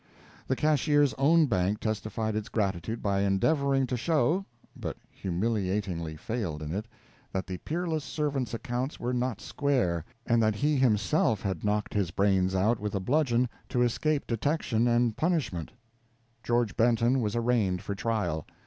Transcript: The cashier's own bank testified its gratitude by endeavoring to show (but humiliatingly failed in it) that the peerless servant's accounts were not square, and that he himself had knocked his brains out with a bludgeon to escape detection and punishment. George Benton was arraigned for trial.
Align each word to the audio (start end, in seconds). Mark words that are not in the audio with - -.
The 0.47 0.55
cashier's 0.55 1.13
own 1.19 1.45
bank 1.45 1.79
testified 1.79 2.35
its 2.35 2.49
gratitude 2.49 3.03
by 3.03 3.19
endeavoring 3.19 3.85
to 3.85 3.95
show 3.95 4.45
(but 4.75 4.97
humiliatingly 5.11 6.15
failed 6.17 6.63
in 6.63 6.73
it) 6.73 6.87
that 7.31 7.45
the 7.45 7.59
peerless 7.59 8.03
servant's 8.03 8.55
accounts 8.55 8.99
were 8.99 9.13
not 9.13 9.39
square, 9.39 10.03
and 10.25 10.41
that 10.41 10.55
he 10.55 10.77
himself 10.77 11.43
had 11.43 11.63
knocked 11.63 11.93
his 11.93 12.09
brains 12.09 12.55
out 12.55 12.79
with 12.79 12.95
a 12.95 12.99
bludgeon 12.99 13.47
to 13.69 13.83
escape 13.83 14.25
detection 14.25 14.87
and 14.87 15.17
punishment. 15.17 15.71
George 16.41 16.75
Benton 16.75 17.21
was 17.21 17.35
arraigned 17.35 17.83
for 17.83 17.93
trial. 17.93 18.47